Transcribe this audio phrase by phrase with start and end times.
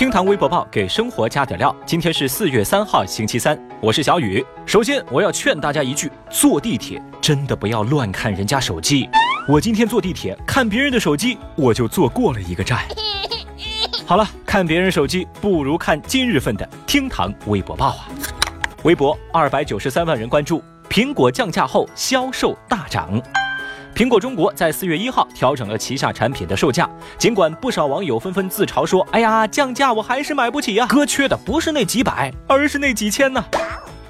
[0.00, 1.76] 厅堂微博报给生活加点料。
[1.84, 4.42] 今天是四月三号，星期三，我是小雨。
[4.64, 9.06] 首先，我要劝大家一句：坐地铁真的不要乱看人家手机。
[9.46, 12.80] 我今天坐地铁看别人的手机，我就坐过了一个站。
[14.06, 18.08] 好了，看别人手机不如看今日份的厅堂微博报啊。
[18.84, 23.22] 微博二百九十三万人关注，苹果降价后销售大涨。
[24.00, 33.44] 苹果中国在四月一号调整了旗下产品的售价，尽管不少网友纷纷自嘲说：“哎呀，降价我还是买不起呀，哥缺的不是那几百，而是那几千呢。”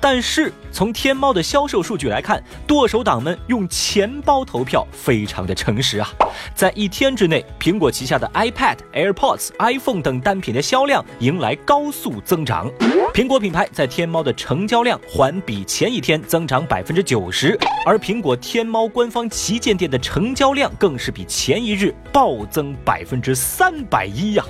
[0.00, 6.08] 但是从天猫的销售数据来看，剁手党们用钱包投票，非常的诚实啊！
[6.54, 12.70] 在一天之内，苹果旗下的 iPad、AirPods、iPhone 等单品的销量迎来高速增长。
[13.12, 24.44] 苹果品牌在天猫的成交量环比前一天增长百分之九十，而苹果天猫官方旗舰店的成交量更是比前一日暴增百分之三百一呀！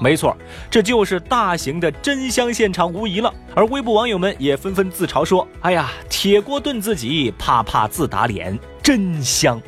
[0.00, 0.34] 没错，
[0.70, 3.32] 这就是大型的真香现场无疑了。
[3.54, 9.60] 而微博网友们也纷纷自嘲说：“哎呀，铁锅炖自己，啪啪自打脸，真香。”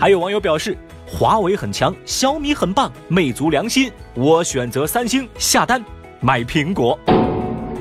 [0.00, 0.76] 还有网友表示
[1.06, 5.80] ：“华为很强，小米很棒，魅族良心，我选择三星，下单
[6.20, 6.98] 买苹果。”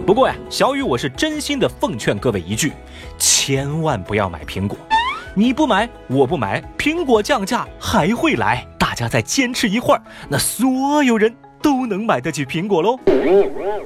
[0.05, 2.71] 不过呀，小雨我是真心的奉劝各位一句：
[3.17, 4.77] 千万不要买苹果。
[5.33, 11.35] 你不买，我不买，苹果降价还会来，大家再坚持一会儿，那所有人。
[11.61, 12.97] 都能买得起苹果喽？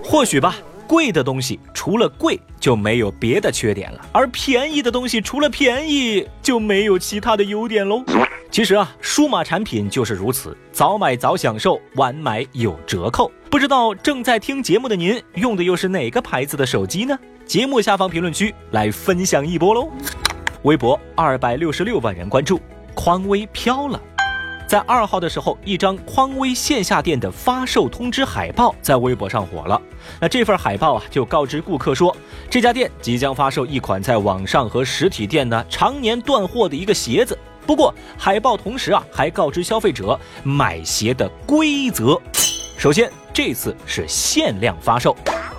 [0.04, 0.56] 或许吧。
[0.86, 8.04] 贵的东西除了贵就没有别的缺点了，而便宜的东西除了便宜就没有其他的优点喽。
[8.52, 13.32] 其实啊，数码产品就是如此，早买早享受，晚买有折扣。
[13.50, 17.18] 不知道正在听节目的您用的又是哪个牌子的手机呢？
[17.46, 19.90] 节目下方评论区来分享一波喽。
[20.64, 22.60] 微博二百六十六万人关注，
[22.94, 24.00] 匡威飘了。
[24.74, 29.80] 在二号的时候，一张匡威线下店的发售通知海报在微博上火了。
[30.20, 32.18] 那这份海报啊，就告知顾客说，
[32.50, 37.38] 这家店即将发售一款在网上和实体店呢常年断货的一个鞋子。
[37.68, 42.20] 不过，海报同时啊，还告知消费者买鞋的规则。
[42.76, 45.16] 首先，这次是限量发售；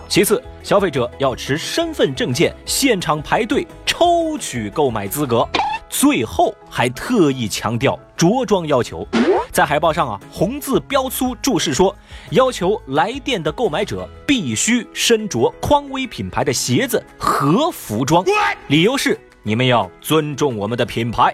[0.08, 5.48] 其次，消费者要持身份证件现场排队抽取购买资格。
[5.96, 9.06] 最后还特意强调着装要求，
[9.52, 11.96] 在海报上啊红字标粗注释说，
[12.32, 18.24] 要求来电的购买者必须身着匡威品牌的鞋子和服装，
[18.66, 21.32] 理由是你们要尊重我们的品牌，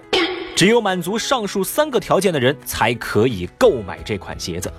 [0.55, 4.71] 只有满足上述三个条件的人才可以购买这款鞋子。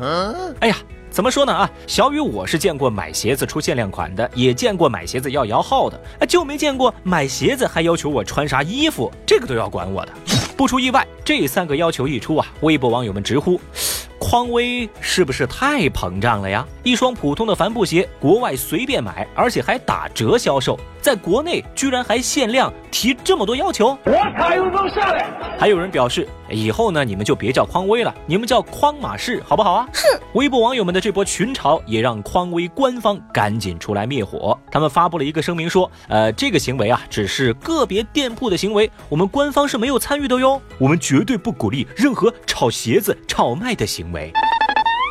[0.61, 0.77] 哎呀。
[1.13, 10.13] 怎么说呢啊，小雨我是见过买鞋子出限量款的，也见过买鞋子要摇号的，就没见过买鞋子还要求我穿啥衣服，这个都要管我的。
[10.57, 13.61] 不出意外，这三个要求一出啊，微博网友们直呼。
[14.19, 16.67] 匡威是不是太膨胀了呀？
[16.83, 25.57] 一双普通的帆布鞋，国外随便买，而且还打折销售，在国内居然还限量，提这么多要求，我卡又能下来。
[25.59, 29.89] 还有人表示，以后呢，你们就别叫匡威了，你们叫匡马仕，好不好啊？
[29.93, 30.07] 是。
[30.35, 34.59] 微博网友们的这波群嘲，也让匡威官方赶紧出来灭火。
[34.71, 40.61] 他们发布了一个声明说，呃，这个行为啊，只是个别店铺的行为，我们官方是没有参与的哟。
[40.79, 44.33] 我们绝对不鼓励任何炒鞋子、炒卖的行为。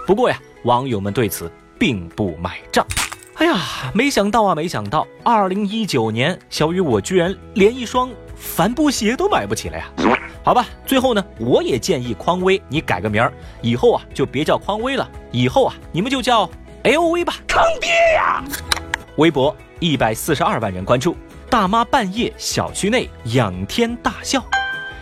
[0.08, 1.50] 不过呀，网友们对此
[1.82, 2.86] 并不买账。
[3.38, 3.60] 哎呀，
[3.92, 9.90] 没想到啊，没想到，二零一九年，小雨我居然连一双帆布鞋都买不起了呀！
[10.44, 13.34] 好吧，最后呢，我也建议匡威你改个名儿，
[13.64, 16.48] 以后啊就别叫匡威了，以后啊你们就叫
[16.84, 18.44] LV 吧，坑爹呀！
[19.16, 21.18] 微博一百四十二万人关注，
[21.50, 24.46] 大妈半夜小区内仰天大笑。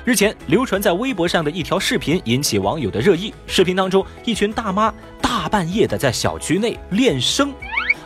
[0.06, 3.34] 日前流传在微博上的一条视频引起网友的热议。
[3.46, 4.92] 视频当中，一群大妈
[5.30, 7.54] 大半夜的在小区内练声，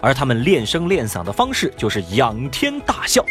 [0.01, 3.23] 而他们练声练嗓的方式就是仰天大笑。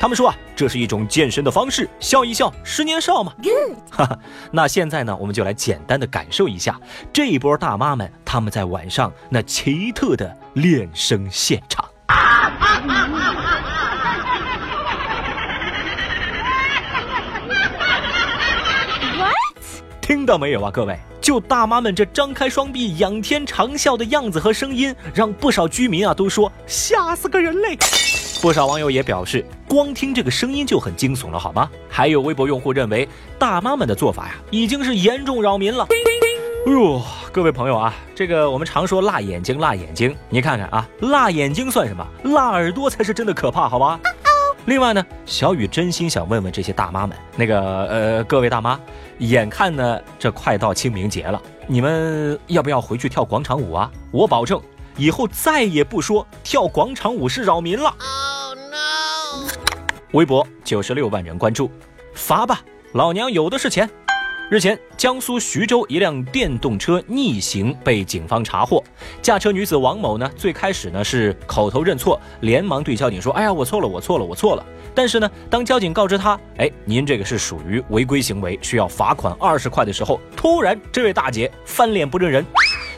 [0.00, 3.34] 他们说啊，这是一种健身的方式，笑一笑，十年少嘛。
[3.90, 4.18] 哈哈，
[4.50, 6.80] 那现在呢，我们就来简单的感受一下
[7.12, 11.84] 这一波大妈们他们在晚上那奇特的练声现场。
[20.00, 20.98] 听到没有啊，各位？
[21.26, 27.76] 就大妈们这张开双臂仰天长啸的样子和声音，让不少居民啊都说吓死个人嘞。
[28.40, 31.68] 不少网友也表示，光听这个声音就很惊悚了，好吗？
[31.88, 33.08] 还有微博用户认为，
[33.40, 35.88] 大妈们的做法呀，已经是严重扰民了。
[35.90, 37.02] 哎呦，
[37.32, 42.06] 各位朋友啊，这个我们常说辣眼睛，辣眼睛，你看看啊，辣眼睛算什么？
[42.22, 43.98] 辣耳朵才是真的可怕，好吧？
[44.66, 48.78] 另外呢，小雨真心想问问这些大妈们，那个呃，各位大妈，
[49.18, 53.88] 眼看呢这快到清明节了，你们要不要回去跳广场舞啊？
[54.10, 54.60] 我保证，
[54.96, 57.94] 以后再也不说跳广场舞是扰民了。
[58.02, 59.48] Oh no！
[60.12, 61.70] 微博九十六万人关注，
[62.12, 62.60] 罚吧，
[62.92, 63.88] 老娘有的是钱。
[64.48, 68.80] 日前，江苏徐州一辆电动车逆行被警方查获，
[69.20, 74.64] 驾车女子王某呢，最开始呢是口头认错，连忙对交警说：“哎呀，我错了，我错了，我错了。”
[74.94, 82.46] 但是呢，当交警告知她：“哎，您这个是属于违规行为，需要罚款二十块”的时候，突然这位大姐翻脸不认人。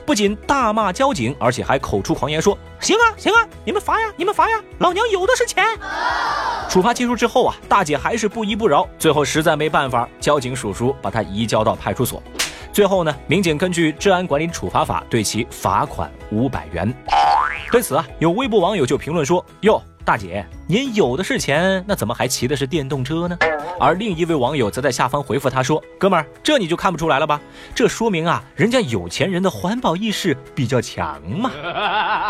[0.09, 5.63] 不仅大骂交警，而且还口出狂言说：“行啊，行啊，你们罚呀，你们罚呀，老娘有的是钱。”
[6.67, 12.23] 处罚结束之后啊，大姐还是不依不饶，最后实在没办法，交警叔叔把她移交到派出所。
[12.73, 16.91] 最后呢，民警根据治安管理处罚法对其罚款五百元。
[17.71, 19.79] 对此啊，有微博网友就评论说：“哟。”
[20.09, 23.37] 大姐，您有的是钱，那怎么还骑的是电动车呢？
[23.79, 27.39] 而另一位网友则在下方回复他说：“哥们儿，这你就看不出来了吧？
[27.75, 31.51] 这说明啊，人家有钱人的环保意识比较强嘛。”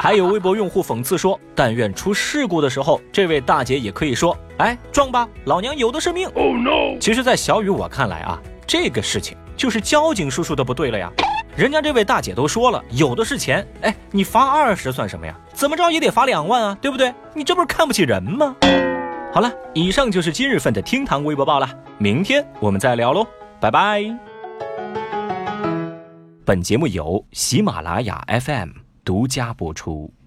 [0.02, 6.98] 还有微博用户讽刺说：“但愿出事故的时候，这位大姐也可以说，哎，撞吧，老娘有的是命。” Oh no！
[7.00, 11.12] 其实，在小雨我看来啊，这个事情就是交警叔叔的不对了呀。
[11.58, 15.34] 人家这位大姐都说了，有的是钱，哎，你罚二十算什么呀？
[15.52, 17.12] 怎么着也得罚两万啊，对不对？
[17.34, 18.54] 你这不是看不起人吗？
[19.32, 21.68] 好了，以上就是今日份的厅堂微博报了，
[21.98, 23.26] 明天我们再聊喽，
[23.58, 24.04] 拜拜。
[26.44, 28.68] 本节目由喜马拉雅 FM
[29.04, 30.17] 独家播出。